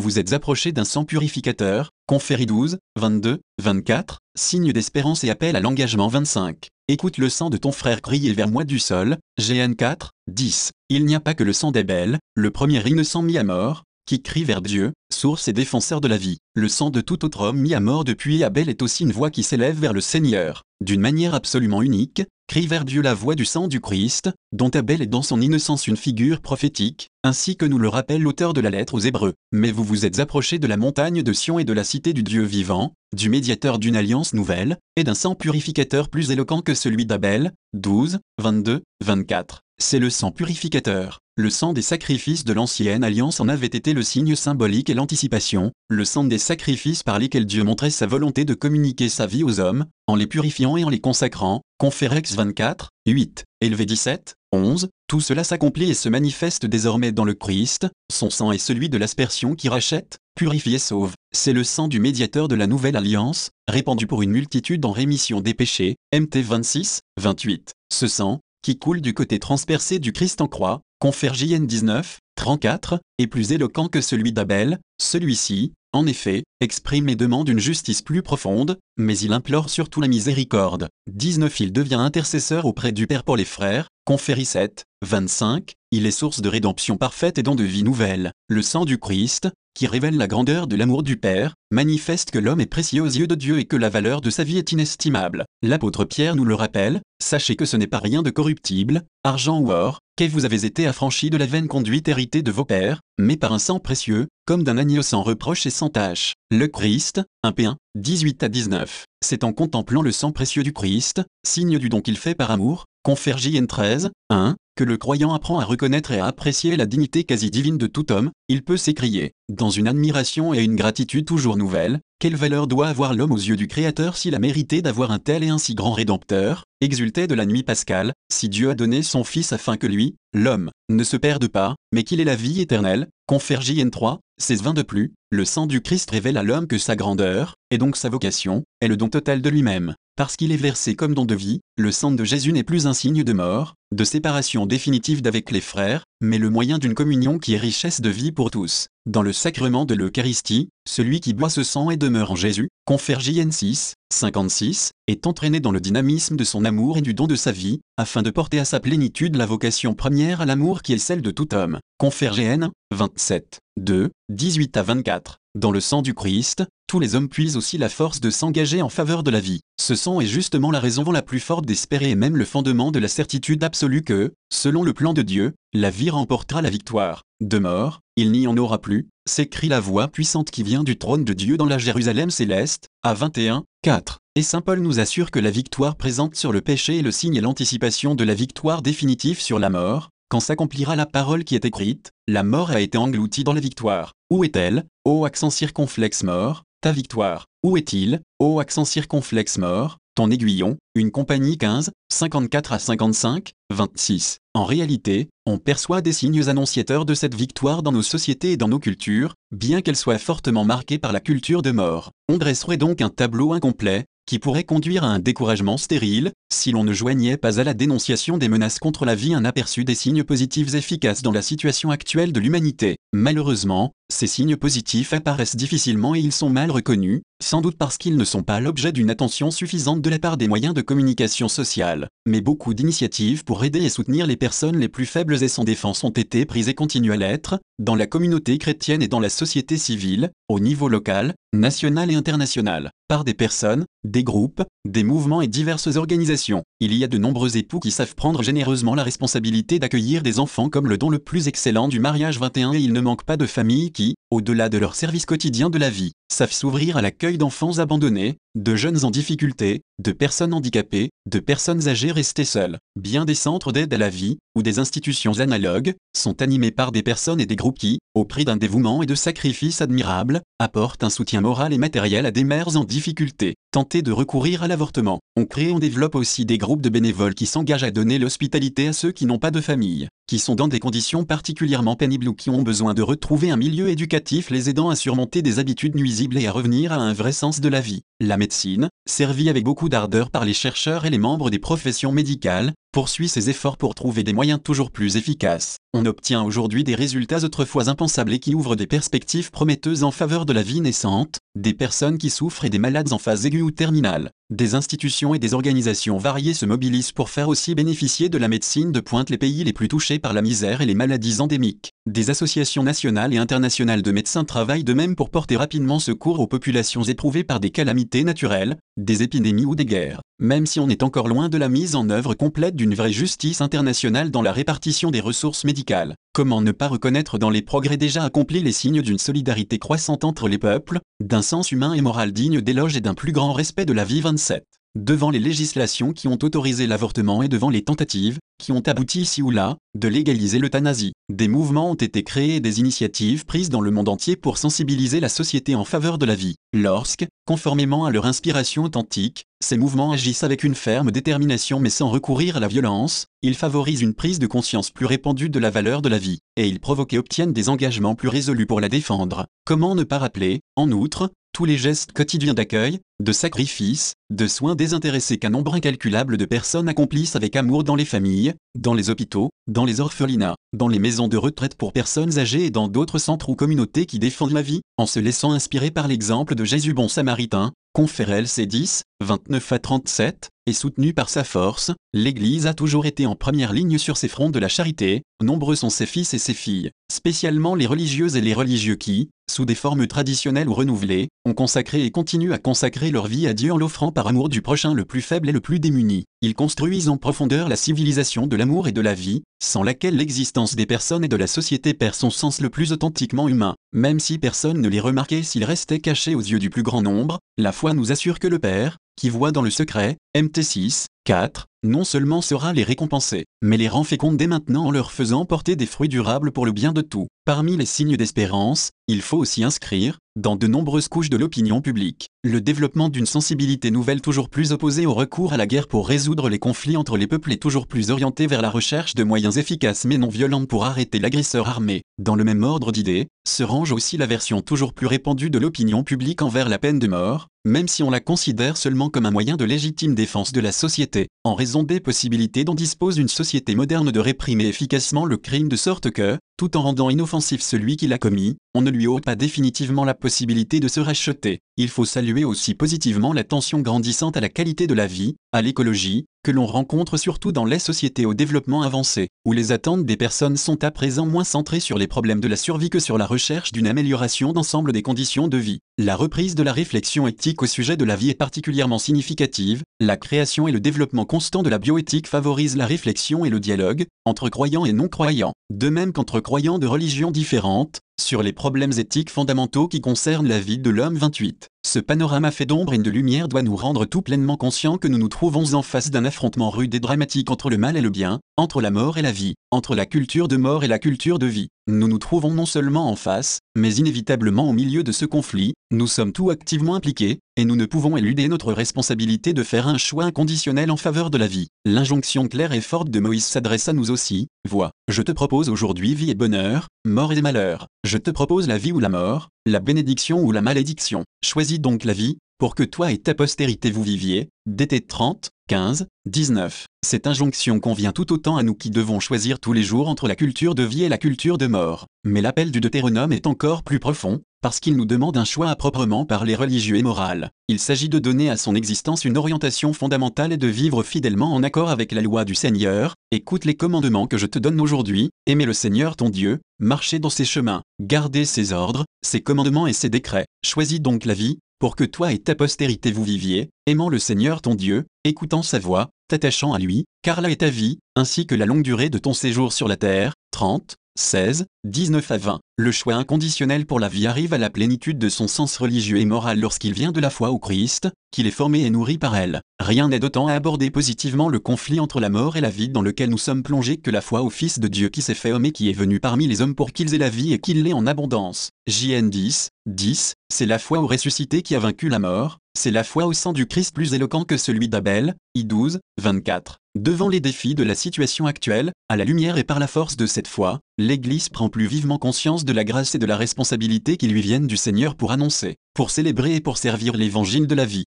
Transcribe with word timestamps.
vous 0.00 0.18
êtes 0.18 0.32
approché 0.32 0.72
d'un 0.72 0.84
sang 0.84 1.04
purificateur, 1.04 1.90
conférie 2.06 2.46
12, 2.46 2.78
22, 2.98 3.40
24, 3.62 4.18
signe 4.36 4.72
d'espérance 4.72 5.22
et 5.24 5.30
appel 5.30 5.54
à 5.56 5.60
l'engagement 5.60 6.08
25. 6.08 6.68
Écoute 6.88 7.18
le 7.18 7.28
sang 7.28 7.50
de 7.50 7.56
ton 7.56 7.70
frère 7.70 8.00
crier 8.00 8.32
vers 8.32 8.48
moi 8.48 8.64
du 8.64 8.78
sol, 8.78 9.18
GN 9.38 9.74
4, 9.74 10.10
10. 10.28 10.72
Il 10.88 11.04
n'y 11.04 11.14
a 11.14 11.20
pas 11.20 11.34
que 11.34 11.44
le 11.44 11.52
sang 11.52 11.70
d'Abel, 11.70 12.18
le 12.34 12.50
premier 12.50 12.82
innocent 12.88 13.22
mis 13.22 13.38
à 13.38 13.44
mort, 13.44 13.84
qui 14.06 14.22
crie 14.22 14.42
vers 14.42 14.62
Dieu, 14.62 14.92
source 15.12 15.46
et 15.48 15.52
défenseur 15.52 16.00
de 16.00 16.08
la 16.08 16.16
vie. 16.16 16.38
Le 16.54 16.68
sang 16.68 16.90
de 16.90 17.00
tout 17.00 17.24
autre 17.24 17.42
homme 17.42 17.60
mis 17.60 17.74
à 17.74 17.80
mort 17.80 18.02
depuis 18.02 18.42
Abel 18.42 18.68
est 18.68 18.82
aussi 18.82 19.04
une 19.04 19.12
voix 19.12 19.30
qui 19.30 19.42
s'élève 19.42 19.78
vers 19.78 19.92
le 19.92 20.00
Seigneur. 20.00 20.64
D'une 20.80 21.00
manière 21.00 21.34
absolument 21.34 21.82
unique, 21.82 22.22
crie 22.50 22.66
vers 22.66 22.84
Dieu 22.84 23.00
la 23.00 23.14
voix 23.14 23.36
du 23.36 23.44
sang 23.44 23.68
du 23.68 23.80
Christ, 23.80 24.28
dont 24.50 24.70
Abel 24.70 25.02
est 25.02 25.06
dans 25.06 25.22
son 25.22 25.40
innocence 25.40 25.86
une 25.86 25.96
figure 25.96 26.40
prophétique, 26.40 27.10
ainsi 27.22 27.54
que 27.54 27.64
nous 27.64 27.78
le 27.78 27.86
rappelle 27.88 28.22
l'auteur 28.22 28.54
de 28.54 28.60
la 28.60 28.70
lettre 28.70 28.94
aux 28.94 28.98
Hébreux. 28.98 29.34
Mais 29.52 29.70
vous 29.70 29.84
vous 29.84 30.04
êtes 30.04 30.18
approché 30.18 30.58
de 30.58 30.66
la 30.66 30.76
montagne 30.76 31.22
de 31.22 31.32
Sion 31.32 31.60
et 31.60 31.64
de 31.64 31.72
la 31.72 31.84
cité 31.84 32.12
du 32.12 32.24
Dieu 32.24 32.42
vivant, 32.42 32.92
du 33.16 33.28
médiateur 33.30 33.78
d'une 33.78 33.94
alliance 33.94 34.34
nouvelle, 34.34 34.78
et 34.96 35.04
d'un 35.04 35.14
sang 35.14 35.36
purificateur 35.36 36.08
plus 36.08 36.32
éloquent 36.32 36.60
que 36.60 36.74
celui 36.74 37.06
d'Abel. 37.06 37.52
12, 37.74 38.18
22, 38.42 38.82
24. 39.04 39.60
C'est 39.78 40.00
le 40.00 40.10
sang 40.10 40.32
purificateur. 40.32 41.20
Le 41.36 41.50
sang 41.50 41.72
des 41.72 41.82
sacrifices 41.82 42.44
de 42.44 42.52
l'ancienne 42.52 43.04
alliance 43.04 43.38
en 43.38 43.48
avait 43.48 43.68
été 43.68 43.94
le 43.94 44.02
signe 44.02 44.34
symbolique 44.34 44.90
et 44.90 44.94
l'anticipation, 44.94 45.70
le 45.88 46.04
sang 46.04 46.24
des 46.24 46.38
sacrifices 46.38 47.04
par 47.04 47.20
lesquels 47.20 47.46
Dieu 47.46 47.62
montrait 47.62 47.90
sa 47.90 48.06
volonté 48.06 48.44
de 48.44 48.54
communiquer 48.54 49.08
sa 49.08 49.28
vie 49.28 49.44
aux 49.44 49.60
hommes, 49.60 49.86
en 50.08 50.16
les 50.16 50.26
purifiant 50.26 50.76
et 50.76 50.82
en 50.82 50.88
les 50.88 51.00
consacrant. 51.00 51.62
Conférex 51.80 52.34
24, 52.34 52.90
8, 53.06 53.44
élevé 53.62 53.86
17, 53.86 54.34
11, 54.52 54.90
tout 55.08 55.20
cela 55.22 55.44
s'accomplit 55.44 55.90
et 55.90 55.94
se 55.94 56.10
manifeste 56.10 56.66
désormais 56.66 57.10
dans 57.10 57.24
le 57.24 57.32
Christ, 57.32 57.86
son 58.12 58.28
sang 58.28 58.52
est 58.52 58.58
celui 58.58 58.90
de 58.90 58.98
l'aspersion 58.98 59.54
qui 59.54 59.70
rachète, 59.70 60.18
purifie 60.34 60.74
et 60.74 60.78
sauve. 60.78 61.14
C'est 61.32 61.54
le 61.54 61.64
sang 61.64 61.88
du 61.88 61.98
médiateur 61.98 62.48
de 62.48 62.54
la 62.54 62.66
nouvelle 62.66 62.96
alliance, 62.96 63.48
répandu 63.66 64.06
pour 64.06 64.20
une 64.20 64.32
multitude 64.32 64.84
en 64.84 64.92
rémission 64.92 65.40
des 65.40 65.54
péchés, 65.54 65.96
MT 66.14 66.42
26, 66.42 67.00
28. 67.18 67.72
Ce 67.90 68.08
sang, 68.08 68.40
qui 68.60 68.78
coule 68.78 69.00
du 69.00 69.14
côté 69.14 69.38
transpercé 69.38 69.98
du 69.98 70.12
Christ 70.12 70.42
en 70.42 70.48
croix, 70.48 70.82
confère 70.98 71.32
JN 71.32 71.64
19, 71.64 72.18
34, 72.36 73.00
est 73.18 73.26
plus 73.26 73.52
éloquent 73.52 73.88
que 73.88 74.02
celui 74.02 74.34
d'Abel, 74.34 74.80
celui-ci, 75.00 75.72
en 75.92 76.06
effet, 76.06 76.44
exprime 76.60 77.08
et 77.08 77.16
demande 77.16 77.48
une 77.48 77.58
justice 77.58 78.02
plus 78.02 78.22
profonde, 78.22 78.78
mais 78.96 79.18
il 79.18 79.32
implore 79.32 79.70
surtout 79.70 80.00
la 80.00 80.08
miséricorde. 80.08 80.88
19 81.08 81.60
Il 81.60 81.72
devient 81.72 81.94
intercesseur 81.94 82.64
auprès 82.64 82.92
du 82.92 83.06
Père 83.06 83.24
pour 83.24 83.36
les 83.36 83.44
frères, 83.44 83.88
conférie 84.04 84.44
7, 84.44 84.84
25, 85.02 85.72
il 85.92 86.06
est 86.06 86.12
source 86.12 86.40
de 86.40 86.48
rédemption 86.48 86.96
parfaite 86.96 87.38
et 87.38 87.42
don 87.42 87.56
de 87.56 87.64
vie 87.64 87.82
nouvelle. 87.82 88.30
Le 88.48 88.62
sang 88.62 88.84
du 88.84 88.98
Christ, 88.98 89.48
qui 89.74 89.86
révèle 89.86 90.16
la 90.16 90.26
grandeur 90.26 90.66
de 90.66 90.76
l'amour 90.76 91.02
du 91.02 91.16
Père, 91.16 91.54
manifeste 91.70 92.30
que 92.30 92.38
l'homme 92.38 92.60
est 92.60 92.66
précieux 92.66 93.02
aux 93.02 93.06
yeux 93.06 93.26
de 93.26 93.34
Dieu 93.34 93.58
et 93.58 93.64
que 93.64 93.76
la 93.76 93.88
valeur 93.88 94.20
de 94.20 94.30
sa 94.30 94.44
vie 94.44 94.58
est 94.58 94.72
inestimable. 94.72 95.44
L'apôtre 95.62 96.04
Pierre 96.04 96.36
nous 96.36 96.44
le 96.44 96.54
rappelle, 96.54 97.00
sachez 97.22 97.56
que 97.56 97.64
ce 97.64 97.76
n'est 97.76 97.86
pas 97.86 97.98
rien 97.98 98.22
de 98.22 98.30
corruptible, 98.30 99.02
argent 99.24 99.60
ou 99.60 99.70
or, 99.70 100.00
que 100.16 100.24
vous 100.24 100.44
avez 100.44 100.64
été 100.66 100.86
affranchis 100.86 101.30
de 101.30 101.36
la 101.36 101.46
vaine 101.46 101.68
conduite 101.68 102.08
héritée 102.08 102.42
de 102.42 102.50
vos 102.50 102.64
pères, 102.64 103.00
mais 103.18 103.36
par 103.36 103.52
un 103.52 103.58
sang 103.58 103.78
précieux, 103.78 104.26
comme 104.46 104.64
d'un 104.64 104.78
agneau 104.78 105.02
sans 105.02 105.22
reproche 105.22 105.66
et 105.66 105.70
sans 105.70 105.88
tache. 105.88 106.34
Le 106.50 106.66
Christ, 106.66 107.22
1 107.42 107.50
P1, 107.52 107.76
18 107.94 108.42
à 108.42 108.48
19. 108.48 109.04
C'est 109.24 109.44
en 109.44 109.52
contemplant 109.52 110.02
le 110.02 110.12
sang 110.12 110.32
précieux 110.32 110.62
du 110.62 110.72
Christ, 110.72 111.22
signe 111.46 111.78
du 111.78 111.88
don 111.88 112.00
qu'il 112.00 112.18
fait 112.18 112.34
par 112.34 112.50
amour, 112.50 112.84
confère 113.02 113.38
JN 113.38 113.66
13, 113.66 114.10
1, 114.30 114.56
le 114.84 114.96
croyant 114.96 115.34
apprend 115.34 115.58
à 115.60 115.64
reconnaître 115.64 116.10
et 116.12 116.18
à 116.18 116.26
apprécier 116.26 116.76
la 116.76 116.86
dignité 116.86 117.24
quasi 117.24 117.50
divine 117.50 117.78
de 117.78 117.86
tout 117.86 118.12
homme, 118.12 118.30
il 118.48 118.62
peut 118.62 118.76
s'écrier, 118.76 119.32
dans 119.48 119.70
une 119.70 119.88
admiration 119.88 120.54
et 120.54 120.62
une 120.62 120.76
gratitude 120.76 121.26
toujours 121.26 121.56
nouvelle, 121.56 122.00
quelle 122.20 122.36
valeur 122.36 122.66
doit 122.66 122.88
avoir 122.88 123.14
l'homme 123.14 123.32
aux 123.32 123.36
yeux 123.36 123.56
du 123.56 123.66
Créateur 123.66 124.16
s'il 124.16 124.34
a 124.34 124.38
mérité 124.38 124.82
d'avoir 124.82 125.10
un 125.10 125.18
tel 125.18 125.42
et 125.42 125.48
un 125.48 125.58
si 125.58 125.74
grand 125.74 125.92
Rédempteur? 125.92 126.64
Exultait 126.82 127.26
de 127.26 127.34
la 127.34 127.46
nuit 127.46 127.62
pascale, 127.62 128.12
si 128.30 128.48
Dieu 128.48 128.70
a 128.70 128.74
donné 128.74 129.02
son 129.02 129.24
Fils 129.24 129.52
afin 129.52 129.76
que 129.76 129.86
lui, 129.86 130.16
l'homme, 130.34 130.70
ne 130.90 131.02
se 131.02 131.16
perde 131.16 131.48
pas, 131.48 131.76
mais 131.92 132.04
qu'il 132.04 132.20
ait 132.20 132.24
la 132.24 132.36
vie 132.36 132.60
éternelle, 132.60 133.08
confère 133.26 133.62
JN 133.62 133.90
3, 133.90 134.20
16 134.38 134.62
20 134.62 134.74
de 134.74 134.82
plus, 134.82 135.14
le 135.30 135.44
sang 135.44 135.66
du 135.66 135.80
Christ 135.80 136.10
révèle 136.10 136.36
à 136.36 136.42
l'homme 136.42 136.66
que 136.66 136.78
sa 136.78 136.96
grandeur, 136.96 137.54
et 137.70 137.78
donc 137.78 137.96
sa 137.96 138.08
vocation, 138.08 138.64
est 138.80 138.88
le 138.88 138.96
don 138.96 139.08
total 139.08 139.40
de 139.40 139.48
lui-même. 139.48 139.94
Parce 140.20 140.36
qu'il 140.36 140.52
est 140.52 140.56
versé 140.58 140.96
comme 140.96 141.14
don 141.14 141.24
de 141.24 141.34
vie, 141.34 141.60
le 141.78 141.90
sang 141.90 142.10
de 142.10 142.24
Jésus 142.24 142.52
n'est 142.52 142.62
plus 142.62 142.86
un 142.86 142.92
signe 142.92 143.24
de 143.24 143.32
mort, 143.32 143.76
de 143.90 144.04
séparation 144.04 144.66
définitive 144.66 145.22
d'avec 145.22 145.50
les 145.50 145.62
frères, 145.62 146.04
mais 146.20 146.36
le 146.36 146.50
moyen 146.50 146.76
d'une 146.76 146.92
communion 146.92 147.38
qui 147.38 147.54
est 147.54 147.56
richesse 147.56 148.02
de 148.02 148.10
vie 148.10 148.30
pour 148.30 148.50
tous. 148.50 148.88
Dans 149.06 149.22
le 149.22 149.32
sacrement 149.32 149.86
de 149.86 149.94
l'Eucharistie, 149.94 150.68
celui 150.86 151.20
qui 151.20 151.32
boit 151.32 151.48
ce 151.48 151.62
sang 151.62 151.88
et 151.88 151.96
demeure 151.96 152.32
en 152.32 152.36
Jésus, 152.36 152.68
confère 152.84 153.20
JN 153.20 153.50
6, 153.50 153.94
56, 154.12 154.90
est 155.06 155.26
entraîné 155.26 155.58
dans 155.58 155.72
le 155.72 155.80
dynamisme 155.80 156.36
de 156.36 156.44
son 156.44 156.66
amour 156.66 156.98
et 156.98 157.00
du 157.00 157.14
don 157.14 157.26
de 157.26 157.34
sa 157.34 157.50
vie, 157.50 157.80
afin 157.96 158.20
de 158.20 158.30
porter 158.30 158.58
à 158.58 158.66
sa 158.66 158.78
plénitude 158.78 159.36
la 159.36 159.46
vocation 159.46 159.94
première 159.94 160.42
à 160.42 160.44
l'amour 160.44 160.82
qui 160.82 160.92
est 160.92 160.98
celle 160.98 161.22
de 161.22 161.30
tout 161.30 161.54
homme. 161.54 161.78
Confère 161.96 162.34
GN, 162.34 162.68
27, 162.94 163.58
2, 163.78 164.10
18 164.28 164.76
à 164.76 164.82
24. 164.82 165.38
Dans 165.58 165.72
le 165.72 165.80
sang 165.80 166.02
du 166.02 166.14
Christ, 166.14 166.64
tous 166.90 166.98
les 166.98 167.14
hommes 167.14 167.28
puisent 167.28 167.56
aussi 167.56 167.78
la 167.78 167.88
force 167.88 168.18
de 168.18 168.30
s'engager 168.30 168.82
en 168.82 168.88
faveur 168.88 169.22
de 169.22 169.30
la 169.30 169.38
vie. 169.38 169.60
Ce 169.80 169.94
sang 169.94 170.20
est 170.20 170.26
justement 170.26 170.72
la 170.72 170.80
raison 170.80 171.04
la 171.12 171.22
plus 171.22 171.38
forte 171.38 171.64
d'espérer 171.64 172.10
et 172.10 172.14
même 172.16 172.36
le 172.36 172.44
fondement 172.44 172.90
de 172.90 172.98
la 172.98 173.06
certitude 173.06 173.62
absolue 173.62 174.02
que, 174.02 174.32
selon 174.52 174.82
le 174.82 174.92
plan 174.92 175.12
de 175.12 175.22
Dieu, 175.22 175.52
la 175.72 175.90
vie 175.90 176.10
remportera 176.10 176.62
la 176.62 176.68
victoire. 176.68 177.22
De 177.40 177.60
mort, 177.60 178.00
il 178.16 178.32
n'y 178.32 178.48
en 178.48 178.56
aura 178.56 178.80
plus, 178.80 179.06
s'écrit 179.24 179.68
la 179.68 179.78
voix 179.78 180.08
puissante 180.08 180.50
qui 180.50 180.64
vient 180.64 180.82
du 180.82 180.98
trône 180.98 181.24
de 181.24 181.32
Dieu 181.32 181.56
dans 181.56 181.64
la 181.64 181.78
Jérusalem 181.78 182.28
céleste, 182.28 182.88
à 183.04 183.14
21, 183.14 183.62
4. 183.82 184.18
Et 184.34 184.42
Saint 184.42 184.60
Paul 184.60 184.80
nous 184.80 184.98
assure 184.98 185.30
que 185.30 185.38
la 185.38 185.52
victoire 185.52 185.94
présente 185.94 186.34
sur 186.34 186.50
le 186.50 186.60
péché 186.60 186.98
est 186.98 187.02
le 187.02 187.12
signe 187.12 187.36
et 187.36 187.40
l'anticipation 187.40 188.16
de 188.16 188.24
la 188.24 188.34
victoire 188.34 188.82
définitive 188.82 189.40
sur 189.40 189.60
la 189.60 189.70
mort, 189.70 190.10
quand 190.28 190.40
s'accomplira 190.40 190.96
la 190.96 191.06
parole 191.06 191.44
qui 191.44 191.54
est 191.54 191.64
écrite, 191.64 192.10
la 192.26 192.42
mort 192.42 192.72
a 192.72 192.80
été 192.80 192.98
engloutie 192.98 193.44
dans 193.44 193.52
la 193.52 193.60
victoire. 193.60 194.14
Où 194.28 194.42
est-elle, 194.42 194.86
ô 195.04 195.24
accent 195.24 195.50
circonflexe 195.50 196.22
mort, 196.22 196.64
ta 196.80 196.92
victoire 196.92 197.46
Où 197.62 197.76
est-il, 197.76 198.20
ô 198.38 198.58
accent 198.58 198.86
circonflexe 198.86 199.58
mort, 199.58 199.98
ton 200.14 200.30
aiguillon 200.30 200.78
Une 200.94 201.10
compagnie 201.10 201.58
15, 201.58 201.90
54 202.10 202.72
à 202.72 202.78
55, 202.78 203.52
26. 203.70 204.38
En 204.54 204.64
réalité, 204.64 205.28
on 205.46 205.58
perçoit 205.58 206.00
des 206.00 206.12
signes 206.12 206.48
annonciateurs 206.48 207.04
de 207.04 207.14
cette 207.14 207.34
victoire 207.34 207.82
dans 207.82 207.92
nos 207.92 208.02
sociétés 208.02 208.52
et 208.52 208.56
dans 208.56 208.68
nos 208.68 208.78
cultures, 208.78 209.34
bien 209.50 209.82
qu'elles 209.82 209.96
soient 209.96 210.18
fortement 210.18 210.64
marquées 210.64 210.98
par 210.98 211.12
la 211.12 211.20
culture 211.20 211.62
de 211.62 211.70
mort. 211.70 212.12
On 212.28 212.38
dresserait 212.38 212.78
donc 212.78 213.02
un 213.02 213.10
tableau 213.10 213.52
incomplet, 213.52 214.06
qui 214.26 214.38
pourrait 214.38 214.64
conduire 214.64 215.04
à 215.04 215.08
un 215.08 215.18
découragement 215.18 215.76
stérile, 215.76 216.32
si 216.52 216.72
l'on 216.72 216.84
ne 216.84 216.92
joignait 216.92 217.36
pas 217.36 217.60
à 217.60 217.64
la 217.64 217.74
dénonciation 217.74 218.36
des 218.36 218.48
menaces 218.48 218.78
contre 218.78 219.04
la 219.04 219.14
vie 219.14 219.34
un 219.34 219.44
aperçu 219.44 219.84
des 219.84 219.94
signes 219.94 220.24
positifs 220.24 220.74
efficaces 220.74 221.22
dans 221.22 221.32
la 221.32 221.42
situation 221.42 221.90
actuelle 221.90 222.32
de 222.32 222.40
l'humanité. 222.40 222.96
Malheureusement, 223.12 223.92
ces 224.10 224.26
signes 224.26 224.56
positifs 224.56 225.12
apparaissent 225.12 225.56
difficilement 225.56 226.14
et 226.14 226.20
ils 226.20 226.32
sont 226.32 226.50
mal 226.50 226.70
reconnus, 226.70 227.22
sans 227.42 227.60
doute 227.60 227.78
parce 227.78 227.96
qu'ils 227.96 228.16
ne 228.16 228.24
sont 228.24 228.42
pas 228.42 228.60
l'objet 228.60 228.92
d'une 228.92 229.10
attention 229.10 229.50
suffisante 229.50 230.02
de 230.02 230.10
la 230.10 230.18
part 230.18 230.36
des 230.36 230.48
moyens 230.48 230.74
de 230.74 230.82
communication 230.82 231.48
sociale. 231.48 232.08
Mais 232.26 232.40
beaucoup 232.40 232.74
d'initiatives 232.74 233.44
pour 233.44 233.64
aider 233.64 233.82
et 233.82 233.88
soutenir 233.88 234.26
les 234.26 234.36
personnes 234.36 234.76
les 234.76 234.88
plus 234.88 235.06
faibles 235.06 235.42
et 235.42 235.48
sans 235.48 235.64
défense 235.64 236.04
ont 236.04 236.10
été 236.10 236.44
prises 236.44 236.68
et 236.68 236.74
continuent 236.74 237.12
à 237.12 237.16
l'être, 237.16 237.58
dans 237.78 237.94
la 237.94 238.06
communauté 238.06 238.58
chrétienne 238.58 239.02
et 239.02 239.08
dans 239.08 239.20
la 239.20 239.30
société 239.30 239.78
civile, 239.78 240.30
au 240.48 240.60
niveau 240.60 240.88
local, 240.88 241.34
national 241.54 242.10
et 242.10 242.14
international, 242.14 242.90
par 243.08 243.24
des 243.24 243.34
personnes, 243.34 243.86
des 244.04 244.24
groupes, 244.24 244.62
des 244.88 245.04
mouvements 245.04 245.42
et 245.42 245.48
diverses 245.48 245.96
organisations. 245.96 246.64
Il 246.82 246.94
y 246.94 247.04
a 247.04 247.08
de 247.08 247.18
nombreux 247.18 247.58
époux 247.58 247.78
qui 247.78 247.90
savent 247.90 248.14
prendre 248.14 248.42
généreusement 248.42 248.94
la 248.94 249.02
responsabilité 249.02 249.78
d'accueillir 249.78 250.22
des 250.22 250.38
enfants 250.38 250.70
comme 250.70 250.88
le 250.88 250.96
don 250.96 251.10
le 251.10 251.18
plus 251.18 251.46
excellent 251.46 251.88
du 251.88 252.00
mariage 252.00 252.38
21 252.38 252.72
et 252.72 252.78
il 252.78 252.94
ne 252.94 253.02
manque 253.02 253.24
pas 253.24 253.36
de 253.36 253.44
familles 253.44 253.92
qui, 253.92 254.14
au-delà 254.30 254.70
de 254.70 254.78
leur 254.78 254.94
service 254.94 255.26
quotidien 255.26 255.68
de 255.68 255.76
la 255.76 255.90
vie, 255.90 256.12
savent 256.32 256.52
s'ouvrir 256.52 256.96
à 256.96 257.02
l'accueil 257.02 257.36
d'enfants 257.36 257.80
abandonnés, 257.80 258.38
de 258.54 258.76
jeunes 258.76 259.04
en 259.04 259.10
difficulté, 259.10 259.82
de 259.98 260.12
personnes 260.12 260.54
handicapées, 260.54 261.10
de 261.26 261.38
personnes 261.38 261.88
âgées 261.88 262.12
restées 262.12 262.44
seules. 262.44 262.78
Bien 262.96 263.24
des 263.24 263.34
centres 263.34 263.72
d'aide 263.72 263.92
à 263.92 263.98
la 263.98 264.08
vie, 264.08 264.38
ou 264.56 264.62
des 264.62 264.78
institutions 264.78 265.38
analogues, 265.40 265.94
sont 266.16 266.40
animés 266.40 266.70
par 266.70 266.92
des 266.92 267.02
personnes 267.02 267.40
et 267.40 267.46
des 267.46 267.56
groupes 267.56 267.78
qui, 267.78 267.98
au 268.14 268.24
prix 268.24 268.44
d'un 268.44 268.56
dévouement 268.56 269.02
et 269.02 269.06
de 269.06 269.14
sacrifices 269.14 269.82
admirables, 269.82 270.40
apportent 270.58 271.04
un 271.04 271.10
soutien 271.10 271.40
moral 271.40 271.72
et 271.72 271.78
matériel 271.78 272.24
à 272.24 272.30
des 272.30 272.44
mères 272.44 272.76
en 272.76 272.84
difficulté. 272.84 273.54
Tenter 273.72 274.02
de 274.02 274.12
recourir 274.12 274.62
à 274.62 274.68
l'avortement. 274.68 275.20
On 275.36 275.44
crée 275.44 275.72
on 275.72 275.78
développe 275.78 276.14
aussi 276.14 276.44
des 276.44 276.58
groupes 276.58 276.69
de 276.78 276.88
bénévoles 276.88 277.34
qui 277.34 277.46
s'engagent 277.46 277.82
à 277.82 277.90
donner 277.90 278.18
l'hospitalité 278.18 278.88
à 278.88 278.92
ceux 278.92 279.10
qui 279.10 279.26
n'ont 279.26 279.38
pas 279.38 279.50
de 279.50 279.60
famille, 279.60 280.08
qui 280.28 280.38
sont 280.38 280.54
dans 280.54 280.68
des 280.68 280.78
conditions 280.78 281.24
particulièrement 281.24 281.96
pénibles 281.96 282.28
ou 282.28 282.34
qui 282.34 282.50
ont 282.50 282.62
besoin 282.62 282.94
de 282.94 283.02
retrouver 283.02 283.50
un 283.50 283.56
milieu 283.56 283.88
éducatif 283.88 284.50
les 284.50 284.70
aidant 284.70 284.88
à 284.88 284.96
surmonter 284.96 285.42
des 285.42 285.58
habitudes 285.58 285.96
nuisibles 285.96 286.38
et 286.38 286.46
à 286.46 286.52
revenir 286.52 286.92
à 286.92 286.96
un 286.96 287.12
vrai 287.12 287.32
sens 287.32 287.60
de 287.60 287.68
la 287.68 287.80
vie. 287.80 288.02
La 288.20 288.36
médecine, 288.36 288.88
servie 289.08 289.48
avec 289.48 289.64
beaucoup 289.64 289.88
d'ardeur 289.88 290.30
par 290.30 290.44
les 290.44 290.54
chercheurs 290.54 291.04
et 291.04 291.10
les 291.10 291.18
membres 291.18 291.50
des 291.50 291.58
professions 291.58 292.12
médicales, 292.12 292.72
poursuit 292.92 293.28
ses 293.28 293.50
efforts 293.50 293.76
pour 293.76 293.94
trouver 293.94 294.22
des 294.22 294.32
moyens 294.32 294.60
toujours 294.62 294.90
plus 294.90 295.16
efficaces. 295.16 295.76
On 295.94 296.06
obtient 296.06 296.42
aujourd'hui 296.42 296.84
des 296.84 296.94
résultats 296.94 297.44
autrefois 297.44 297.88
impensables 297.88 298.32
et 298.32 298.38
qui 298.38 298.54
ouvrent 298.54 298.76
des 298.76 298.86
perspectives 298.86 299.50
prometteuses 299.50 300.04
en 300.04 300.10
faveur 300.10 300.46
de 300.46 300.52
la 300.52 300.62
vie 300.62 300.80
naissante, 300.80 301.38
des 301.56 301.74
personnes 301.74 302.18
qui 302.18 302.30
souffrent 302.30 302.64
et 302.64 302.70
des 302.70 302.78
malades 302.78 303.12
en 303.12 303.18
phase 303.18 303.46
aiguë 303.46 303.62
ou 303.62 303.70
terminale. 303.70 304.30
Des 304.50 304.74
institutions 304.74 305.32
et 305.32 305.38
des 305.38 305.54
organisations 305.54 306.18
variées 306.18 306.54
se 306.54 306.66
mobilisent 306.66 307.12
pour 307.12 307.30
faire 307.30 307.48
aussi 307.48 307.76
bénéficier 307.76 308.28
de 308.28 308.36
la 308.36 308.48
médecine 308.48 308.90
de 308.90 308.98
pointe 308.98 309.30
les 309.30 309.38
pays 309.38 309.62
les 309.62 309.72
plus 309.72 309.86
touchés 309.86 310.18
par 310.18 310.32
la 310.32 310.42
misère 310.42 310.80
et 310.80 310.86
les 310.86 310.96
maladies 310.96 311.40
endémiques. 311.40 311.92
Des 312.06 312.30
associations 312.30 312.82
nationales 312.82 313.32
et 313.32 313.36
internationales 313.36 314.02
de 314.02 314.10
médecins 314.10 314.42
travaillent 314.42 314.82
de 314.82 314.92
même 314.92 315.14
pour 315.14 315.30
porter 315.30 315.56
rapidement 315.56 316.00
secours 316.00 316.40
aux 316.40 316.48
populations 316.48 317.04
éprouvées 317.04 317.44
par 317.44 317.60
des 317.60 317.70
calamités 317.70 318.24
naturelles, 318.24 318.76
des 318.96 319.22
épidémies 319.22 319.66
ou 319.66 319.76
des 319.76 319.86
guerres. 319.86 320.20
Même 320.40 320.66
si 320.66 320.80
on 320.80 320.88
est 320.88 321.04
encore 321.04 321.28
loin 321.28 321.48
de 321.48 321.58
la 321.58 321.68
mise 321.68 321.94
en 321.94 322.08
œuvre 322.10 322.34
complète 322.34 322.74
d'une 322.74 322.94
vraie 322.94 323.12
justice 323.12 323.60
internationale 323.60 324.32
dans 324.32 324.42
la 324.42 324.52
répartition 324.52 325.10
des 325.10 325.20
ressources 325.20 325.64
médicales, 325.64 326.14
comment 326.32 326.62
ne 326.62 326.72
pas 326.72 326.88
reconnaître 326.88 327.38
dans 327.38 327.50
les 327.50 327.62
progrès 327.62 327.98
déjà 327.98 328.24
accomplis 328.24 328.62
les 328.62 328.72
signes 328.72 329.02
d'une 329.02 329.18
solidarité 329.18 329.78
croissante 329.78 330.24
entre 330.24 330.48
les 330.48 330.58
peuples, 330.58 330.98
d'un 331.22 331.42
sens 331.42 331.70
humain 331.70 331.92
et 331.92 332.00
moral 332.00 332.32
digne 332.32 332.62
d'éloge 332.62 332.96
et 332.96 333.02
d'un 333.02 333.14
plus 333.14 333.32
grand 333.32 333.52
respect 333.52 333.84
de 333.84 333.92
la 333.92 334.04
vie 334.04 334.22
27 334.40 334.64
devant 334.96 335.30
les 335.30 335.38
législations 335.38 336.12
qui 336.12 336.26
ont 336.26 336.38
autorisé 336.42 336.86
l'avortement 336.86 337.42
et 337.42 337.48
devant 337.48 337.70
les 337.70 337.82
tentatives, 337.82 338.38
qui 338.58 338.72
ont 338.72 338.82
abouti 338.86 339.20
ici 339.20 339.40
ou 339.40 339.50
là, 339.50 339.76
de 339.96 340.08
légaliser 340.08 340.58
l'euthanasie. 340.58 341.12
Des 341.32 341.46
mouvements 341.46 341.92
ont 341.92 341.94
été 341.94 342.24
créés 342.24 342.56
et 342.56 342.60
des 342.60 342.80
initiatives 342.80 343.46
prises 343.46 343.70
dans 343.70 343.80
le 343.80 343.92
monde 343.92 344.08
entier 344.08 344.34
pour 344.34 344.58
sensibiliser 344.58 345.20
la 345.20 345.28
société 345.28 345.76
en 345.76 345.84
faveur 345.84 346.18
de 346.18 346.26
la 346.26 346.34
vie. 346.34 346.56
Lorsque, 346.72 347.26
conformément 347.46 348.04
à 348.04 348.10
leur 348.10 348.26
inspiration 348.26 348.82
authentique, 348.84 349.44
ces 349.62 349.78
mouvements 349.78 350.10
agissent 350.10 350.42
avec 350.42 350.64
une 350.64 350.74
ferme 350.74 351.12
détermination 351.12 351.78
mais 351.78 351.90
sans 351.90 352.10
recourir 352.10 352.56
à 352.56 352.60
la 352.60 352.68
violence, 352.68 353.26
ils 353.42 353.54
favorisent 353.54 354.02
une 354.02 354.14
prise 354.14 354.38
de 354.38 354.46
conscience 354.46 354.90
plus 354.90 355.06
répandue 355.06 355.50
de 355.50 355.58
la 355.58 355.70
valeur 355.70 356.02
de 356.02 356.08
la 356.08 356.18
vie, 356.18 356.40
et 356.56 356.66
ils 356.66 356.80
provoquent 356.80 357.14
et 357.14 357.18
obtiennent 357.18 357.52
des 357.52 357.68
engagements 357.68 358.14
plus 358.14 358.28
résolus 358.28 358.66
pour 358.66 358.80
la 358.80 358.88
défendre. 358.88 359.46
Comment 359.64 359.94
ne 359.94 360.04
pas 360.04 360.18
rappeler, 360.18 360.60
en 360.76 360.90
outre, 360.90 361.30
tous 361.52 361.64
les 361.64 361.78
gestes 361.78 362.12
quotidiens 362.12 362.54
d'accueil, 362.54 363.00
de 363.20 363.32
sacrifice, 363.32 364.14
de 364.30 364.46
soins 364.46 364.74
désintéressés 364.74 365.38
qu'un 365.38 365.50
nombre 365.50 365.74
incalculable 365.74 366.36
de 366.36 366.44
personnes 366.44 366.88
accomplissent 366.88 367.36
avec 367.36 367.56
amour 367.56 367.84
dans 367.84 367.96
les 367.96 368.04
familles, 368.04 368.54
dans 368.78 368.94
les 368.94 369.10
hôpitaux, 369.10 369.50
dans 369.66 369.84
les 369.84 370.00
orphelinats, 370.00 370.56
dans 370.72 370.88
les 370.88 370.98
maisons 370.98 371.28
de 371.28 371.36
retraite 371.36 371.74
pour 371.74 371.92
personnes 371.92 372.38
âgées 372.38 372.64
et 372.64 372.70
dans 372.70 372.88
d'autres 372.88 373.18
centres 373.18 373.50
ou 373.50 373.56
communautés 373.56 374.06
qui 374.06 374.18
défendent 374.18 374.52
la 374.52 374.62
vie, 374.62 374.80
en 374.96 375.06
se 375.06 375.20
laissant 375.20 375.52
inspirer 375.52 375.90
par 375.90 376.08
l'exemple 376.08 376.54
de 376.54 376.64
Jésus 376.64 376.94
bon 376.94 377.08
samaritain, 377.08 377.72
Conférel 377.92 378.44
C10, 378.44 379.02
29 379.20 379.72
à 379.72 379.78
37, 379.80 380.50
et 380.66 380.72
soutenu 380.72 381.12
par 381.12 381.28
sa 381.28 381.42
force, 381.42 381.90
l'Église 382.12 382.68
a 382.68 382.74
toujours 382.74 383.04
été 383.04 383.26
en 383.26 383.34
première 383.34 383.72
ligne 383.72 383.98
sur 383.98 384.16
ces 384.16 384.28
fronts 384.28 384.50
de 384.50 384.60
la 384.60 384.68
charité, 384.68 385.22
nombreux 385.42 385.74
sont 385.74 385.90
ses 385.90 386.06
fils 386.06 386.32
et 386.32 386.38
ses 386.38 386.54
filles, 386.54 386.92
spécialement 387.10 387.74
les 387.74 387.86
religieuses 387.86 388.36
et 388.36 388.40
les 388.40 388.54
religieux 388.54 388.94
qui, 388.94 389.30
sous 389.50 389.64
des 389.64 389.74
formes 389.74 390.06
traditionnelles 390.06 390.68
ou 390.68 390.74
renouvelées, 390.74 391.28
ont 391.44 391.54
consacré 391.54 392.04
et 392.04 392.10
continuent 392.10 392.52
à 392.52 392.58
consacrer 392.58 393.10
leur 393.10 393.26
vie 393.26 393.46
à 393.46 393.52
Dieu 393.52 393.72
en 393.72 393.76
l'offrant 393.76 394.12
par 394.12 394.26
amour 394.26 394.48
du 394.48 394.62
prochain 394.62 394.94
le 394.94 395.04
plus 395.04 395.20
faible 395.20 395.48
et 395.48 395.52
le 395.52 395.60
plus 395.60 395.80
démuni. 395.80 396.24
Ils 396.42 396.54
construisent 396.54 397.08
en 397.08 397.16
profondeur 397.16 397.68
la 397.68 397.76
civilisation 397.76 398.46
de 398.46 398.56
l'amour 398.56 398.88
et 398.88 398.92
de 398.92 399.00
la 399.00 399.14
vie, 399.14 399.42
sans 399.62 399.82
laquelle 399.82 400.16
l'existence 400.16 400.74
des 400.74 400.86
personnes 400.86 401.24
et 401.24 401.28
de 401.28 401.36
la 401.36 401.46
société 401.46 401.92
perd 401.92 402.14
son 402.14 402.30
sens 402.30 402.60
le 402.60 402.70
plus 402.70 402.92
authentiquement 402.92 403.48
humain. 403.48 403.74
Même 403.92 404.20
si 404.20 404.38
personne 404.38 404.80
ne 404.80 404.88
les 404.88 405.00
remarquait 405.00 405.42
s'ils 405.42 405.64
restaient 405.64 405.98
cachés 405.98 406.34
aux 406.34 406.40
yeux 406.40 406.58
du 406.58 406.70
plus 406.70 406.82
grand 406.82 407.02
nombre, 407.02 407.38
la 407.58 407.72
foi 407.72 407.92
nous 407.92 408.12
assure 408.12 408.38
que 408.38 408.48
le 408.48 408.58
Père, 408.58 408.98
qui 409.20 409.28
voit 409.28 409.52
dans 409.52 409.60
le 409.60 409.68
secret, 409.68 410.16
MT6, 410.34 411.04
4, 411.26 411.66
non 411.82 412.04
seulement 412.04 412.40
sera 412.40 412.72
les 412.72 412.84
récompenser, 412.84 413.44
mais 413.60 413.76
les 413.76 413.86
rend 413.86 414.02
fécondes 414.02 414.38
dès 414.38 414.46
maintenant 414.46 414.86
en 414.86 414.90
leur 414.90 415.12
faisant 415.12 415.44
porter 415.44 415.76
des 415.76 415.84
fruits 415.84 416.08
durables 416.08 416.52
pour 416.52 416.64
le 416.64 416.72
bien 416.72 416.94
de 416.94 417.02
tout. 417.02 417.26
Parmi 417.44 417.76
les 417.76 417.84
signes 417.84 418.16
d'espérance, 418.16 418.92
il 419.08 419.20
faut 419.20 419.36
aussi 419.36 419.62
inscrire, 419.62 420.20
dans 420.36 420.56
de 420.56 420.66
nombreuses 420.66 421.08
couches 421.08 421.28
de 421.28 421.36
l'opinion 421.36 421.82
publique, 421.82 422.28
le 422.44 422.62
développement 422.62 423.10
d'une 423.10 423.26
sensibilité 423.26 423.90
nouvelle 423.90 424.22
toujours 424.22 424.48
plus 424.48 424.72
opposée 424.72 425.04
au 425.04 425.12
recours 425.12 425.52
à 425.52 425.58
la 425.58 425.66
guerre 425.66 425.86
pour 425.86 426.08
résoudre 426.08 426.48
les 426.48 426.58
conflits 426.58 426.96
entre 426.96 427.18
les 427.18 427.26
peuples 427.26 427.52
et 427.52 427.58
toujours 427.58 427.86
plus 427.86 428.10
orientée 428.10 428.46
vers 428.46 428.62
la 428.62 428.70
recherche 428.70 429.14
de 429.14 429.22
moyens 429.22 429.58
efficaces 429.58 430.06
mais 430.06 430.16
non 430.16 430.28
violents 430.28 430.64
pour 430.64 430.86
arrêter 430.86 431.18
l'agresseur 431.18 431.68
armé. 431.68 432.00
Dans 432.16 432.36
le 432.36 432.44
même 432.44 432.62
ordre 432.62 432.90
d'idées, 432.90 433.28
se 433.46 433.64
range 433.64 433.92
aussi 433.92 434.16
la 434.16 434.24
version 434.24 434.62
toujours 434.62 434.94
plus 434.94 435.06
répandue 435.06 435.50
de 435.50 435.58
l'opinion 435.58 436.04
publique 436.04 436.40
envers 436.40 436.70
la 436.70 436.78
peine 436.78 436.98
de 436.98 437.06
mort, 437.06 437.48
même 437.64 437.88
si 437.88 438.02
on 438.02 438.10
la 438.10 438.20
considère 438.20 438.76
seulement 438.76 439.10
comme 439.10 439.26
un 439.26 439.30
moyen 439.30 439.56
de 439.56 439.64
légitime 439.64 440.14
défense 440.14 440.52
de 440.52 440.60
la 440.60 440.72
société, 440.72 441.28
en 441.44 441.54
raison 441.54 441.82
des 441.82 442.00
possibilités 442.00 442.64
dont 442.64 442.74
dispose 442.74 443.18
une 443.18 443.28
société 443.28 443.74
moderne 443.74 444.10
de 444.10 444.20
réprimer 444.20 444.66
efficacement 444.66 445.26
le 445.26 445.36
crime 445.36 445.68
de 445.68 445.76
sorte 445.76 446.10
que, 446.10 446.38
tout 446.60 446.76
en 446.76 446.82
rendant 446.82 447.08
inoffensif 447.08 447.62
celui 447.62 447.96
qui 447.96 448.06
l'a 448.06 448.18
commis, 448.18 448.58
on 448.74 448.82
ne 448.82 448.90
lui 448.90 449.06
ôte 449.06 449.24
pas 449.24 449.34
définitivement 449.34 450.04
la 450.04 450.12
possibilité 450.12 450.78
de 450.78 450.88
se 450.88 451.00
racheter. 451.00 451.60
Il 451.78 451.88
faut 451.88 452.04
saluer 452.04 452.44
aussi 452.44 452.74
positivement 452.74 453.32
l'attention 453.32 453.80
grandissante 453.80 454.36
à 454.36 454.40
la 454.40 454.50
qualité 454.50 454.86
de 454.86 454.92
la 454.92 455.06
vie, 455.06 455.36
à 455.52 455.62
l'écologie, 455.62 456.26
que 456.44 456.50
l'on 456.50 456.66
rencontre 456.66 457.16
surtout 457.16 457.52
dans 457.52 457.64
les 457.64 457.78
sociétés 457.78 458.26
au 458.26 458.34
développement 458.34 458.82
avancé, 458.82 459.28
où 459.46 459.52
les 459.52 459.72
attentes 459.72 460.04
des 460.04 460.16
personnes 460.16 460.56
sont 460.56 460.84
à 460.84 460.90
présent 460.90 461.26
moins 461.26 461.44
centrées 461.44 461.80
sur 461.80 461.98
les 461.98 462.06
problèmes 462.06 462.40
de 462.40 462.48
la 462.48 462.56
survie 462.56 462.90
que 462.90 462.98
sur 462.98 463.18
la 463.18 463.26
recherche 463.26 463.72
d'une 463.72 463.86
amélioration 463.86 464.52
d'ensemble 464.52 464.92
des 464.92 465.02
conditions 465.02 465.48
de 465.48 465.56
vie. 465.56 465.80
La 465.98 466.16
reprise 466.16 466.54
de 466.54 466.62
la 466.62 466.72
réflexion 466.72 467.26
éthique 467.26 467.62
au 467.62 467.66
sujet 467.66 467.96
de 467.96 468.04
la 468.04 468.16
vie 468.16 468.30
est 468.30 468.34
particulièrement 468.34 468.98
significative, 468.98 469.82
la 470.00 470.16
création 470.16 470.66
et 470.66 470.72
le 470.72 470.80
développement 470.80 471.26
constant 471.26 471.62
de 471.62 471.68
la 471.68 471.78
bioéthique 471.78 472.26
favorisent 472.26 472.76
la 472.76 472.86
réflexion 472.86 473.44
et 473.44 473.50
le 473.50 473.60
dialogue, 473.60 474.06
entre 474.24 474.48
croyants 474.48 474.86
et 474.86 474.92
non-croyants, 474.92 475.52
de 475.70 475.88
même 475.90 476.12
qu'entre 476.12 476.40
croyants 476.50 476.80
de 476.80 476.88
religions 476.88 477.30
différentes, 477.30 478.00
sur 478.20 478.42
les 478.42 478.52
problèmes 478.52 478.92
éthiques 478.98 479.30
fondamentaux 479.30 479.88
qui 479.88 480.00
concernent 480.00 480.46
la 480.46 480.60
vie 480.60 480.78
de 480.78 480.90
l'homme 480.90 481.16
28. 481.16 481.68
Ce 481.82 481.98
panorama 481.98 482.50
fait 482.50 482.66
d'ombre 482.66 482.92
et 482.92 482.98
de 482.98 483.10
lumière 483.10 483.48
doit 483.48 483.62
nous 483.62 483.74
rendre 483.74 484.04
tout 484.04 484.20
pleinement 484.20 484.58
conscients 484.58 484.98
que 484.98 485.08
nous 485.08 485.16
nous 485.16 485.28
trouvons 485.28 485.72
en 485.72 485.82
face 485.82 486.10
d'un 486.10 486.26
affrontement 486.26 486.68
rude 486.68 486.94
et 486.94 487.00
dramatique 487.00 487.50
entre 487.50 487.70
le 487.70 487.78
mal 487.78 487.96
et 487.96 488.02
le 488.02 488.10
bien, 488.10 488.40
entre 488.58 488.82
la 488.82 488.90
mort 488.90 489.16
et 489.16 489.22
la 489.22 489.32
vie, 489.32 489.54
entre 489.70 489.94
la 489.94 490.04
culture 490.04 490.46
de 490.46 490.58
mort 490.58 490.84
et 490.84 490.88
la 490.88 490.98
culture 490.98 491.38
de 491.38 491.46
vie. 491.46 491.68
Nous 491.86 492.06
nous 492.06 492.18
trouvons 492.18 492.52
non 492.52 492.66
seulement 492.66 493.10
en 493.10 493.16
face, 493.16 493.60
mais 493.76 493.94
inévitablement 493.94 494.68
au 494.68 494.72
milieu 494.72 495.02
de 495.02 495.10
ce 495.10 495.24
conflit, 495.24 495.72
nous 495.90 496.06
sommes 496.06 496.32
tout 496.32 496.50
activement 496.50 496.94
impliqués, 496.94 497.40
et 497.56 497.64
nous 497.64 497.76
ne 497.76 497.86
pouvons 497.86 498.16
éluder 498.16 498.46
notre 498.48 498.72
responsabilité 498.72 499.54
de 499.54 499.62
faire 499.62 499.88
un 499.88 499.98
choix 499.98 500.24
inconditionnel 500.24 500.90
en 500.90 500.96
faveur 500.96 501.30
de 501.30 501.38
la 501.38 501.46
vie. 501.46 501.68
L'injonction 501.86 502.46
claire 502.46 502.72
et 502.72 502.80
forte 502.80 503.10
de 503.10 503.20
Moïse 503.20 503.44
s'adresse 503.44 503.88
à 503.88 503.92
nous 503.92 504.10
aussi, 504.10 504.48
vois, 504.68 504.92
je 505.08 505.22
te 505.22 505.32
propose 505.32 505.68
aujourd'hui 505.68 506.14
vie 506.14 506.30
et 506.30 506.34
bonheur, 506.34 506.88
mort 507.06 507.32
et 507.32 507.40
malheur, 507.40 507.86
je 508.10 508.18
te 508.18 508.32
propose 508.32 508.66
la 508.66 508.76
vie 508.76 508.90
ou 508.90 508.98
la 508.98 509.08
mort, 509.08 509.50
la 509.66 509.78
bénédiction 509.78 510.40
ou 510.42 510.50
la 510.50 510.62
malédiction, 510.62 511.22
choisis 511.44 511.78
donc 511.78 512.02
la 512.02 512.12
vie, 512.12 512.38
pour 512.58 512.74
que 512.74 512.82
toi 512.82 513.12
et 513.12 513.18
ta 513.18 513.34
postérité 513.34 513.92
vous 513.92 514.02
viviez, 514.02 514.48
d'été 514.66 515.00
30, 515.00 515.50
15, 515.68 516.08
19. 516.26 516.86
Cette 517.06 517.28
injonction 517.28 517.78
convient 517.78 518.10
tout 518.10 518.32
autant 518.32 518.56
à 518.56 518.64
nous 518.64 518.74
qui 518.74 518.90
devons 518.90 519.20
choisir 519.20 519.60
tous 519.60 519.72
les 519.72 519.84
jours 519.84 520.08
entre 520.08 520.26
la 520.26 520.34
culture 520.34 520.74
de 520.74 520.82
vie 520.82 521.04
et 521.04 521.08
la 521.08 521.18
culture 521.18 521.56
de 521.56 521.68
mort. 521.68 522.06
Mais 522.24 522.40
l'appel 522.40 522.72
du 522.72 522.80
Deutéronome 522.80 523.32
est 523.32 523.46
encore 523.46 523.84
plus 523.84 524.00
profond, 524.00 524.40
parce 524.62 524.80
qu'il 524.80 524.96
nous 524.96 525.06
demande 525.06 525.36
un 525.36 525.44
choix 525.44 525.70
à 525.70 525.76
proprement 525.76 526.26
parler 526.26 526.54
religieux 526.54 526.96
et 526.96 527.02
moral. 527.02 527.50
Il 527.68 527.78
s'agit 527.78 528.08
de 528.08 528.18
donner 528.18 528.50
à 528.50 528.56
son 528.56 528.74
existence 528.74 529.24
une 529.24 529.36
orientation 529.36 529.92
fondamentale 529.92 530.52
et 530.52 530.56
de 530.56 530.66
vivre 530.66 531.02
fidèlement 531.02 531.54
en 531.54 531.62
accord 531.62 531.90
avec 531.90 532.12
la 532.12 532.20
loi 532.20 532.44
du 532.44 532.54
Seigneur. 532.54 533.14
Écoute 533.30 533.64
les 533.64 533.74
commandements 533.74 534.26
que 534.26 534.38
je 534.38 534.46
te 534.46 534.58
donne 534.58 534.80
aujourd'hui, 534.80 535.30
aimer 535.46 535.64
le 535.64 535.72
Seigneur 535.72 536.16
ton 536.16 536.28
Dieu, 536.28 536.60
marcher 536.78 537.18
dans 537.18 537.30
ses 537.30 537.44
chemins, 537.44 537.82
garder 538.00 538.44
ses 538.44 538.72
ordres, 538.72 539.04
ses 539.22 539.40
commandements 539.40 539.86
et 539.86 539.92
ses 539.92 540.08
décrets. 540.08 540.46
Choisis 540.64 541.00
donc 541.00 541.24
la 541.24 541.34
vie, 541.34 541.58
pour 541.78 541.96
que 541.96 542.04
toi 542.04 542.32
et 542.32 542.38
ta 542.38 542.54
postérité 542.54 543.10
vous 543.10 543.24
viviez, 543.24 543.70
aimant 543.86 544.10
le 544.10 544.18
Seigneur 544.18 544.60
ton 544.60 544.74
Dieu, 544.74 545.06
écoutant 545.24 545.62
sa 545.62 545.78
voix, 545.78 546.10
t'attachant 546.28 546.74
à 546.74 546.78
lui, 546.78 547.06
car 547.22 547.40
là 547.40 547.50
est 547.50 547.56
ta 547.56 547.70
vie, 547.70 547.98
ainsi 548.16 548.46
que 548.46 548.54
la 548.54 548.66
longue 548.66 548.82
durée 548.82 549.08
de 549.08 549.18
ton 549.18 549.32
séjour 549.32 549.72
sur 549.72 549.88
la 549.88 549.96
terre. 549.96 550.34
30, 550.52 550.96
16, 551.18 551.66
19 551.84 552.30
à 552.30 552.38
20. 552.38 552.60
Le 552.78 552.92
choix 552.92 553.14
inconditionnel 553.14 553.84
pour 553.84 554.00
la 554.00 554.08
vie 554.08 554.26
arrive 554.26 554.54
à 554.54 554.58
la 554.58 554.70
plénitude 554.70 555.18
de 555.18 555.28
son 555.28 555.48
sens 555.48 555.76
religieux 555.76 556.18
et 556.18 556.24
moral 556.24 556.60
lorsqu'il 556.60 556.94
vient 556.94 557.12
de 557.12 557.20
la 557.20 557.30
foi 557.30 557.50
au 557.50 557.58
Christ, 557.58 558.08
qu'il 558.30 558.46
est 558.46 558.52
formé 558.52 558.84
et 558.84 558.90
nourri 558.90 559.18
par 559.18 559.36
elle. 559.36 559.60
Rien 559.80 560.08
n'est 560.08 560.20
d'autant 560.20 560.46
à 560.46 560.54
aborder 560.54 560.90
positivement 560.90 561.48
le 561.48 561.58
conflit 561.58 562.00
entre 562.00 562.20
la 562.20 562.28
mort 562.28 562.56
et 562.56 562.60
la 562.60 562.70
vie 562.70 562.88
dans 562.88 563.02
lequel 563.02 563.30
nous 563.30 563.38
sommes 563.38 563.62
plongés 563.62 563.96
que 563.96 564.10
la 564.10 564.20
foi 564.20 564.42
au 564.42 564.50
Fils 564.50 564.78
de 564.78 564.88
Dieu 564.88 565.08
qui 565.08 565.20
s'est 565.20 565.34
fait 565.34 565.52
homme 565.52 565.64
et 565.64 565.72
qui 565.72 565.90
est 565.90 565.94
venu 565.94 566.20
parmi 566.20 566.46
les 566.46 566.62
hommes 566.62 566.74
pour 566.74 566.92
qu'ils 566.92 567.14
aient 567.14 567.18
la 567.18 567.28
vie 567.28 567.52
et 567.52 567.58
qu'ils 567.58 567.82
l'aient 567.82 567.92
en 567.92 568.06
abondance. 568.06 568.70
JN 568.86 569.28
10, 569.28 569.70
10, 569.86 570.34
c'est 570.48 570.66
la 570.66 570.78
foi 570.78 571.00
au 571.00 571.06
ressuscité 571.06 571.62
qui 571.62 571.74
a 571.74 571.80
vaincu 571.80 572.08
la 572.08 572.18
mort, 572.18 572.59
c'est 572.80 572.90
la 572.90 573.04
foi 573.04 573.26
au 573.26 573.32
sang 573.32 573.52
du 573.52 573.66
Christ 573.66 573.94
plus 573.94 574.14
éloquent 574.14 574.44
que 574.44 574.56
celui 574.56 574.88
d'Abel, 574.88 575.34
I12, 575.56 575.98
24. 576.18 576.78
Devant 576.98 577.28
les 577.28 577.40
défis 577.40 577.74
de 577.74 577.82
la 577.82 577.94
situation 577.94 578.46
actuelle, 578.46 578.92
à 579.08 579.16
la 579.16 579.24
lumière 579.24 579.58
et 579.58 579.64
par 579.64 579.78
la 579.78 579.86
force 579.86 580.16
de 580.16 580.26
cette 580.26 580.48
foi, 580.48 580.80
l'Église 580.96 581.48
prend 581.48 581.68
plus 581.68 581.86
vivement 581.86 582.18
conscience 582.18 582.64
de 582.64 582.72
la 582.72 582.84
grâce 582.84 583.14
et 583.14 583.18
de 583.18 583.26
la 583.26 583.36
responsabilité 583.36 584.16
qui 584.16 584.28
lui 584.28 584.40
viennent 584.40 584.66
du 584.66 584.76
Seigneur 584.76 585.14
pour 585.14 585.32
annoncer, 585.32 585.76
pour 585.94 586.10
célébrer 586.10 586.54
et 586.54 586.60
pour 586.60 586.78
servir 586.78 587.16
l'évangile 587.16 587.66
de 587.66 587.74
la 587.74 587.84
vie. 587.84 588.04